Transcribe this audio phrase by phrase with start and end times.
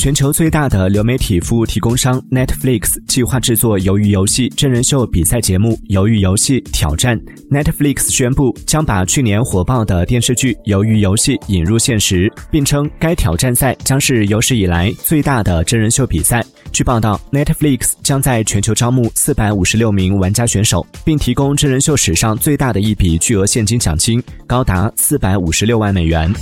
[0.00, 7.20] 全球最大的流媒体服务提供商 netflix 计划制作鱿鱼游戏真人秀比赛节目鱿鱼游戏挑战。
[7.50, 16.42] Netflix 宣布将把去年火爆的电视剧鱿鱼游戏引入现实并称该挑战赛将是有史以来最大的真人秀比赛。
[16.72, 26.32] 据报道 netflix 将在全球招募四百五十六名玩家选手并提供真人秀史上最大的一笔巨额现金奖金高达四百五十六万美元。